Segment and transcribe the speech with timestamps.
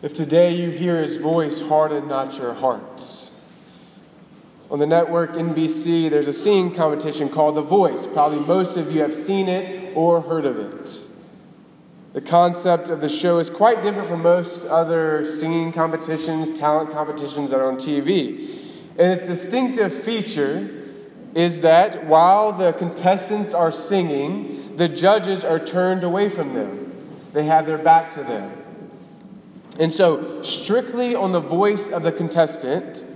[0.00, 3.32] If today you hear his voice, harden not your hearts.
[4.70, 8.06] On the network NBC, there's a singing competition called The Voice.
[8.06, 11.00] Probably most of you have seen it or heard of it.
[12.12, 17.50] The concept of the show is quite different from most other singing competitions, talent competitions
[17.50, 18.56] that are on TV.
[18.98, 20.70] And its distinctive feature
[21.34, 26.94] is that while the contestants are singing, the judges are turned away from them.
[27.32, 28.52] They have their back to them.
[29.78, 33.06] And so, strictly on the voice of the contestant,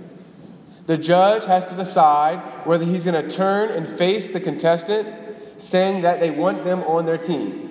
[0.85, 5.07] the judge has to decide whether he's going to turn and face the contestant,
[5.57, 7.69] saying that they want them on their team.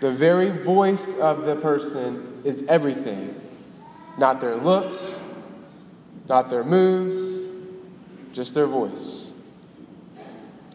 [0.00, 3.40] The very voice of the person is everything,
[4.18, 5.22] not their looks,
[6.28, 7.48] not their moves,
[8.32, 9.32] just their voice.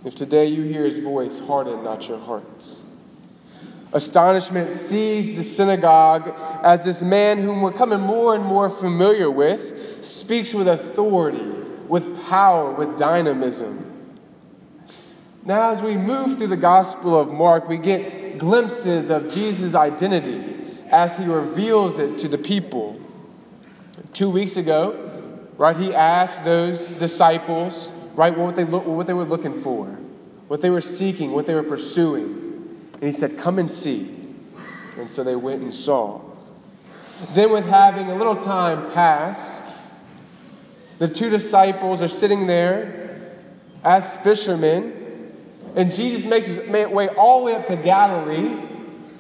[0.06, 2.77] If today you hear his voice, harden not your hearts.
[3.94, 6.34] Astonishment seized the synagogue
[6.64, 11.46] as this man, whom we're coming more and more familiar with, speaks with authority,
[11.88, 13.86] with power, with dynamism.
[15.46, 20.44] Now, as we move through the Gospel of Mark, we get glimpses of Jesus' identity
[20.90, 23.00] as he reveals it to the people.
[24.12, 29.62] Two weeks ago, right, he asked those disciples, right, what they, what they were looking
[29.62, 29.86] for,
[30.50, 32.47] what they were seeking, what they were pursuing.
[33.00, 34.14] And he said, Come and see.
[34.98, 36.22] And so they went and saw.
[37.34, 39.62] Then, with having a little time pass,
[41.00, 43.38] the two disciples are sitting there
[43.84, 45.34] as fishermen,
[45.76, 48.56] and Jesus makes his way all the way up to Galilee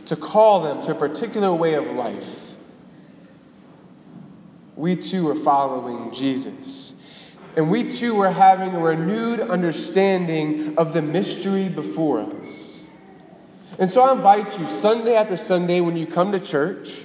[0.05, 2.55] to call them to a particular way of life.
[4.75, 6.93] We too are following Jesus.
[7.55, 12.66] And we too are having a renewed understanding of the mystery before us.
[13.79, 17.03] And so I invite you, Sunday after Sunday, when you come to church,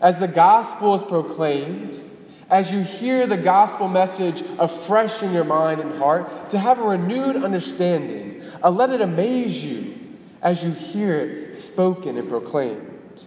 [0.00, 2.00] as the gospel is proclaimed,
[2.48, 6.82] as you hear the gospel message afresh in your mind and heart, to have a
[6.82, 8.42] renewed understanding.
[8.62, 9.94] Uh, let it amaze you
[10.42, 13.24] as you hear it spoken and proclaimed.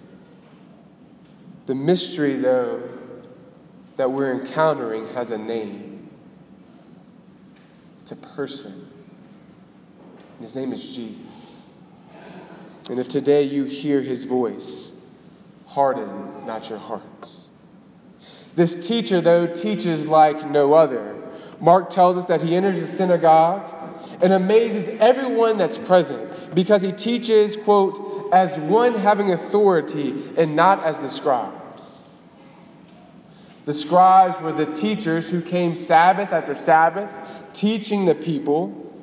[1.66, 2.84] The mystery, though,
[3.98, 6.10] that we're encountering has a name.
[8.02, 8.92] It's a person.
[10.40, 11.45] His name is Jesus.
[12.90, 15.04] And if today you hear his voice,
[15.68, 17.50] harden not your hearts.
[18.56, 21.16] This teacher, though, teaches like no other.
[21.60, 23.74] Mark tells us that he enters the synagogue
[24.22, 30.84] and amazes everyone that's present because he teaches, quote, as one having authority and not
[30.84, 32.08] as the scribes.
[33.66, 37.12] The scribes were the teachers who came Sabbath after Sabbath
[37.52, 38.94] teaching the people,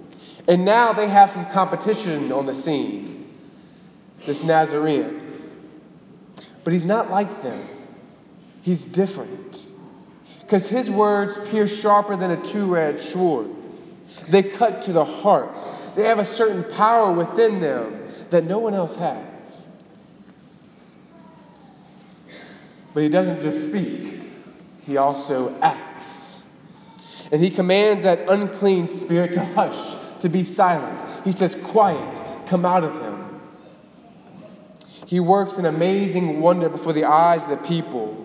[0.46, 3.11] and now they have some competition on the scene
[4.26, 5.20] this Nazarene.
[6.64, 7.68] But he's not like them,
[8.62, 9.62] he's different.
[10.40, 13.50] Because his words pierce sharper than a two edged sword,
[14.28, 15.50] they cut to the heart.
[15.96, 19.66] They have a certain power within them that no one else has.
[22.94, 24.20] But he doesn't just speak,
[24.86, 26.42] he also acts.
[27.30, 31.02] And he commands that unclean spirit to hush, to be silent.
[31.24, 33.21] He says, Quiet, come out of him.
[35.06, 38.18] He works an amazing wonder before the eyes of the people.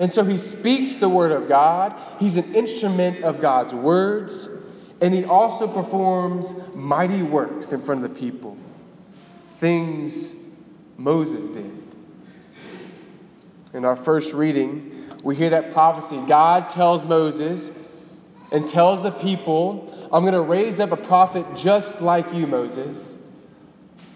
[0.00, 1.94] And so he speaks the word of God.
[2.18, 4.48] He's an instrument of God's words.
[5.00, 8.56] And he also performs mighty works in front of the people.
[9.54, 10.34] Things
[10.96, 11.82] Moses did.
[13.74, 16.20] In our first reading, we hear that prophecy.
[16.26, 17.70] God tells Moses
[18.50, 23.16] and tells the people, I'm going to raise up a prophet just like you, Moses.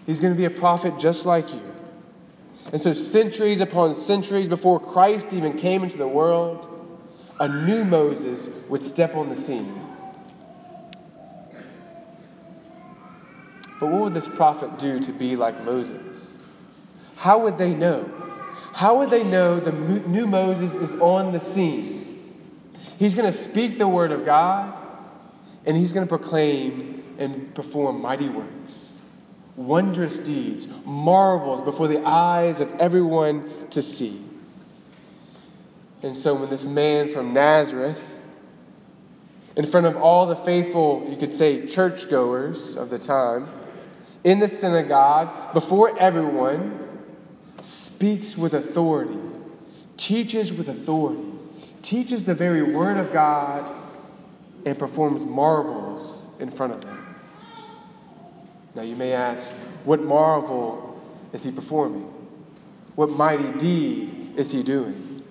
[0.07, 1.61] He's going to be a prophet just like you.
[2.71, 6.67] And so, centuries upon centuries before Christ even came into the world,
[7.39, 9.81] a new Moses would step on the scene.
[13.79, 16.33] But what would this prophet do to be like Moses?
[17.17, 18.09] How would they know?
[18.73, 22.33] How would they know the new Moses is on the scene?
[22.97, 24.81] He's going to speak the word of God,
[25.65, 28.96] and he's going to proclaim and perform mighty works
[29.57, 34.21] wondrous deeds, marvels before the eyes of everyone to see.
[36.03, 37.99] And so when this man from Nazareth,
[39.55, 43.47] in front of all the faithful, you could say, churchgoers of the time,
[44.23, 46.83] in the synagogue, before everyone,
[47.61, 49.19] speaks with authority,
[49.97, 51.31] teaches with authority,
[51.81, 53.73] teaches the very word of God,
[54.65, 57.06] and performs marvels in front of them.
[58.77, 59.51] Now you may ask,
[59.85, 61.01] what marvel
[61.33, 62.13] is he performing?
[62.93, 65.23] What mighty deed is he doing?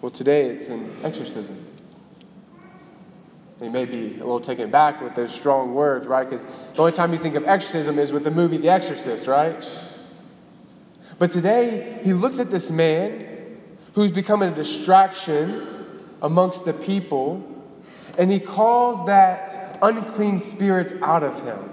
[0.00, 1.66] Well, today it's an exorcism.
[3.60, 6.24] You may be a little taken back with those strong words, right?
[6.28, 9.62] Because the only time you think of exorcism is with the movie The Exorcist, right?
[11.18, 13.60] But today, he looks at this man
[13.92, 15.66] who's becoming a distraction
[16.22, 17.46] amongst the people,
[18.16, 21.70] and he calls that unclean spirit out of him.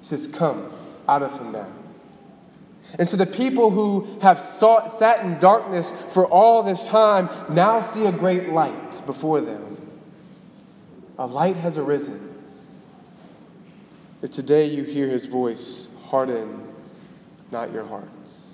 [0.00, 0.70] He says, Come
[1.08, 1.68] out of him now.
[2.98, 7.80] And so the people who have sought, sat in darkness for all this time now
[7.80, 9.76] see a great light before them.
[11.18, 12.34] A light has arisen.
[14.20, 16.62] But today you hear his voice, harden
[17.50, 18.46] not your hearts.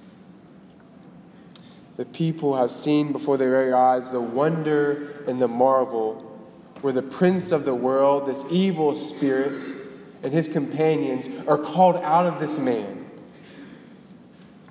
[1.97, 6.30] The people have seen before their very eyes the wonder and the marvel
[6.83, 9.63] where the prince of the world, this evil spirit,
[10.23, 13.11] and his companions are called out of this man.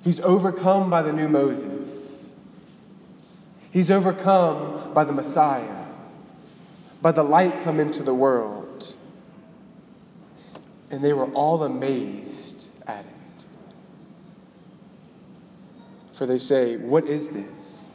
[0.02, 2.32] He's overcome by the new Moses.
[3.70, 5.86] He's overcome by the Messiah,
[7.00, 8.94] by the light come into the world.
[10.90, 13.44] And they were all amazed at it.
[16.14, 17.88] For they say, What is this?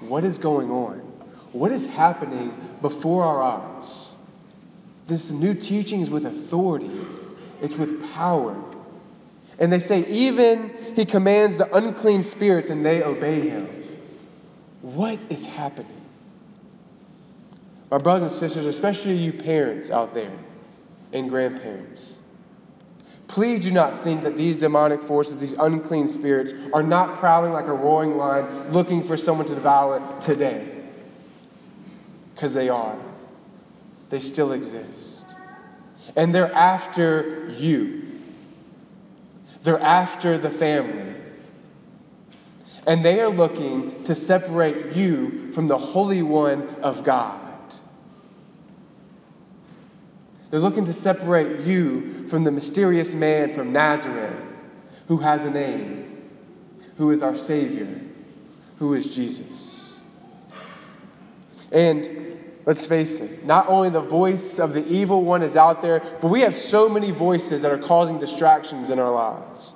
[0.00, 1.07] What is going on?
[1.52, 4.14] What is happening before our eyes?
[5.06, 6.90] This new teaching is with authority,
[7.62, 8.56] it's with power.
[9.58, 13.66] And they say, even he commands the unclean spirits and they obey him.
[14.82, 16.00] What is happening?
[17.90, 20.30] My brothers and sisters, especially you parents out there
[21.12, 22.18] and grandparents,
[23.26, 27.66] please do not think that these demonic forces, these unclean spirits, are not prowling like
[27.66, 30.77] a roaring lion looking for someone to devour today.
[32.38, 32.96] Because they are.
[34.10, 35.26] They still exist.
[36.14, 38.12] And they're after you.
[39.64, 41.16] They're after the family.
[42.86, 47.40] And they are looking to separate you from the Holy One of God.
[50.52, 54.40] They're looking to separate you from the mysterious man from Nazareth
[55.08, 56.22] who has a name,
[56.98, 58.00] who is our Savior,
[58.78, 59.98] who is Jesus.
[61.72, 62.27] And
[62.66, 66.28] Let's face it, not only the voice of the evil one is out there, but
[66.28, 69.72] we have so many voices that are causing distractions in our lives.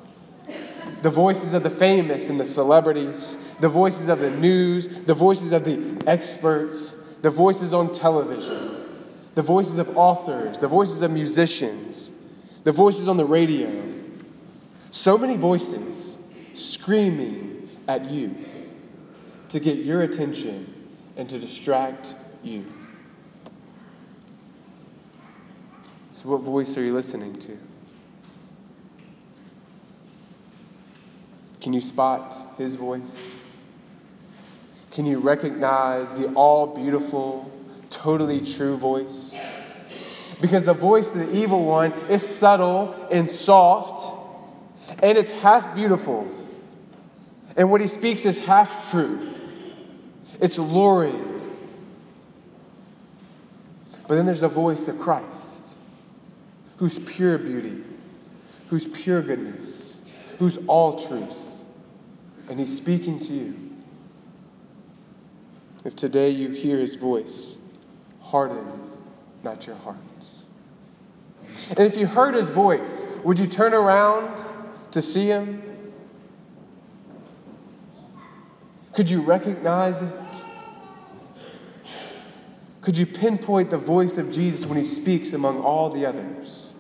[1.00, 5.52] The voices of the famous and the celebrities, the voices of the news, the voices
[5.52, 6.92] of the experts,
[7.22, 8.82] the voices on television,
[9.34, 12.10] the voices of authors, the voices of musicians,
[12.64, 13.70] the voices on the radio.
[14.90, 16.18] So many voices
[16.54, 18.34] screaming at you
[19.48, 20.72] to get your attention
[21.16, 22.14] and to distract
[22.44, 22.64] you.
[26.10, 27.58] So, what voice are you listening to?
[31.60, 33.32] Can you spot his voice?
[34.90, 37.50] Can you recognize the all beautiful,
[37.88, 39.34] totally true voice?
[40.40, 44.18] Because the voice of the evil one is subtle and soft,
[45.02, 46.28] and it's half beautiful.
[47.56, 49.34] And what he speaks is half true.
[50.40, 51.31] It's luring.
[54.12, 55.74] But then there's a voice of Christ
[56.76, 57.82] who's pure beauty,
[58.68, 60.02] who's pure goodness,
[60.38, 61.64] who's all truth.
[62.50, 63.70] And he's speaking to you.
[65.86, 67.56] If today you hear his voice,
[68.20, 68.66] harden
[69.42, 70.44] not your hearts.
[71.70, 74.44] And if you heard his voice, would you turn around
[74.90, 75.62] to see him?
[78.92, 80.04] Could you recognize?
[82.82, 86.70] Could you pinpoint the voice of Jesus when he speaks among all the others?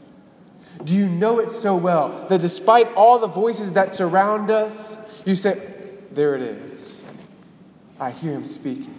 [0.84, 5.36] Do you know it so well that despite all the voices that surround us, you
[5.36, 5.60] say,
[6.10, 7.02] There it is.
[8.00, 8.98] I hear him speaking.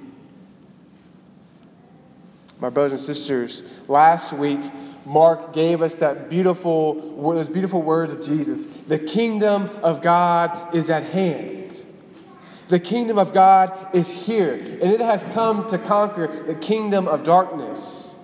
[2.60, 4.62] My brothers and sisters, last week,
[5.05, 8.65] Mark gave us that beautiful, those beautiful words of Jesus.
[8.88, 11.62] The kingdom of God is at hand.
[12.70, 17.24] The kingdom of God is here, and it has come to conquer the kingdom of
[17.24, 18.15] darkness.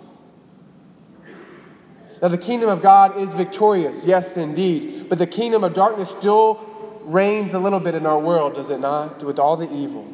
[2.21, 6.65] Now, the kingdom of God is victorious, yes, indeed, but the kingdom of darkness still
[7.01, 9.23] reigns a little bit in our world, does it not?
[9.23, 10.13] With all the evil.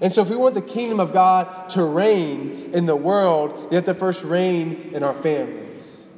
[0.00, 3.76] And so, if we want the kingdom of God to reign in the world, you
[3.76, 6.08] have to first reign in our families.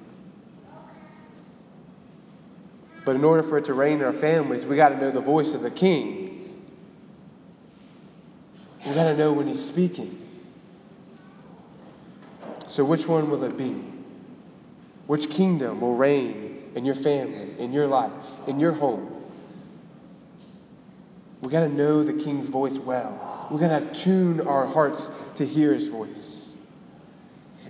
[3.04, 5.20] But in order for it to reign in our families, we got to know the
[5.20, 6.23] voice of the king.
[8.86, 10.20] We got to know when he's speaking.
[12.66, 13.82] So, which one will it be?
[15.06, 18.12] Which kingdom will reign in your family, in your life,
[18.46, 19.10] in your home.
[21.40, 23.48] We got to know the King's voice well.
[23.50, 26.54] We got to tune our hearts to hear his voice.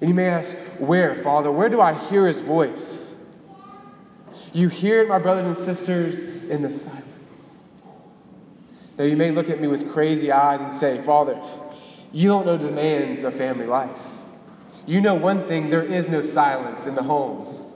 [0.01, 1.51] And you may ask, where, Father?
[1.51, 3.15] Where do I hear his voice?
[4.53, 7.05] You hear it, my brothers and sisters, in the silence.
[8.97, 11.41] Now, you may look at me with crazy eyes and say, Father,
[12.13, 13.99] you don't know the demands of family life.
[14.87, 17.73] You know one thing there is no silence in the home.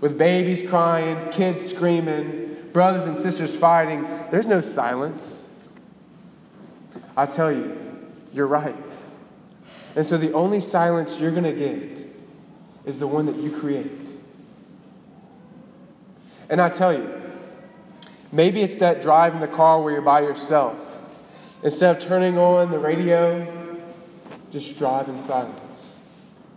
[0.00, 5.50] With babies crying, kids screaming, brothers and sisters fighting, there's no silence.
[7.16, 7.76] I tell you,
[8.32, 8.76] you're right.
[9.96, 12.06] And so the only silence you're going to get
[12.86, 13.90] is the one that you create.
[16.48, 17.19] And I tell you,
[18.32, 21.04] maybe it's that drive in the car where you're by yourself.
[21.62, 23.78] Instead of turning on the radio,
[24.50, 25.98] just drive in silence.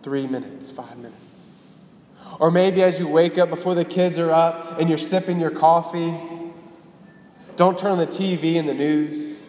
[0.01, 1.48] Three minutes, five minutes.
[2.39, 5.51] Or maybe as you wake up before the kids are up and you're sipping your
[5.51, 6.18] coffee,
[7.56, 9.46] don't turn on the TV and the news,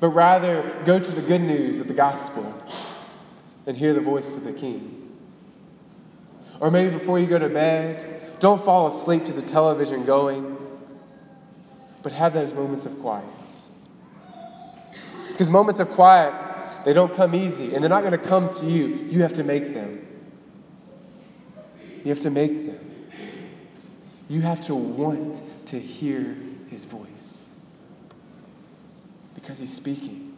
[0.00, 2.52] but rather go to the good news of the gospel
[3.66, 4.98] and hear the voice of the King.
[6.58, 10.58] Or maybe before you go to bed, don't fall asleep to the television going,
[12.02, 13.24] but have those moments of quiet.
[15.28, 16.34] Because moments of quiet,
[16.84, 19.06] they don't come easy, and they're not going to come to you.
[19.10, 20.06] You have to make them.
[22.04, 23.08] You have to make them.
[24.28, 26.36] You have to want to hear
[26.68, 27.50] his voice
[29.34, 30.34] because he's speaking.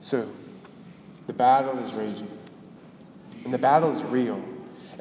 [0.00, 0.28] So,
[1.26, 2.30] the battle is raging,
[3.44, 4.42] and the battle is real.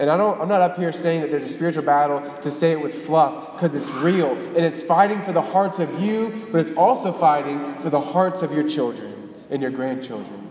[0.02, 2.72] And I don't, I'm not up here saying that there's a spiritual battle to say
[2.72, 4.32] it with fluff, because it's real.
[4.32, 8.42] And it's fighting for the hearts of you, but it's also fighting for the hearts
[8.42, 10.50] of your children and your grandchildren.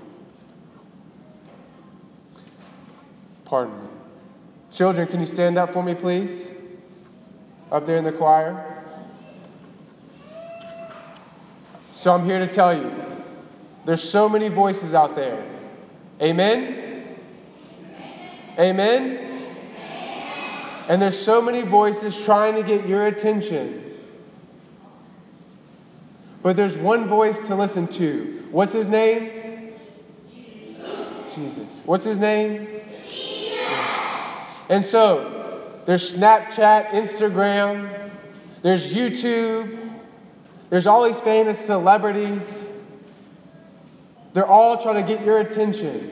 [3.44, 3.88] Pardon me.
[4.70, 6.54] Children, can you stand up for me, please?
[7.72, 8.84] Up there in the choir.
[11.90, 12.88] So I'm here to tell you
[13.84, 15.44] there's so many voices out there.
[16.22, 17.18] Amen?
[18.56, 19.26] Amen?
[20.90, 23.94] And there's so many voices trying to get your attention.
[26.42, 28.44] But there's one voice to listen to.
[28.50, 29.72] What's his name?
[30.34, 31.34] Jesus.
[31.36, 31.82] Jesus.
[31.84, 32.66] What's his name?
[33.08, 33.68] Jesus.
[34.68, 38.10] And so there's Snapchat, Instagram,
[38.62, 39.92] there's YouTube,
[40.70, 42.68] there's all these famous celebrities.
[44.32, 46.10] They're all trying to get your attention.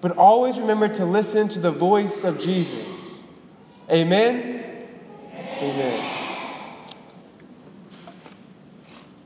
[0.00, 3.11] But always remember to listen to the voice of Jesus.
[3.92, 4.88] Amen?
[5.58, 6.18] Amen.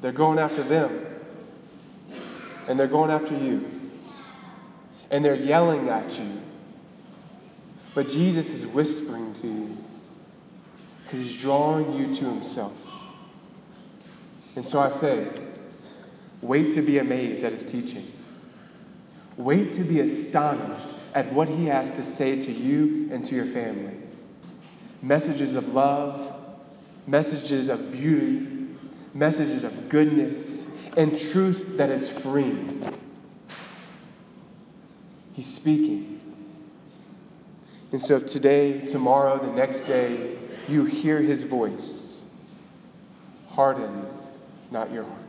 [0.00, 1.06] They're going after them.
[2.68, 3.70] And they're going after you.
[5.10, 6.40] And they're yelling at you.
[7.94, 9.76] But Jesus is whispering to you
[11.04, 12.76] because he's drawing you to himself.
[14.56, 15.28] And so I say,
[16.42, 18.10] wait to be amazed at his teaching.
[19.36, 23.46] Wait to be astonished at what he has to say to you and to your
[23.46, 23.94] family.
[25.02, 26.34] Messages of love,
[27.06, 28.68] messages of beauty,
[29.14, 32.56] messages of goodness, and truth that is free.
[35.34, 36.20] He's speaking.
[37.92, 40.36] And so, if today, tomorrow, the next day,
[40.68, 42.28] you hear his voice,
[43.50, 44.06] harden
[44.70, 45.25] not your heart.